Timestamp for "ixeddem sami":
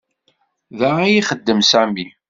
1.19-2.05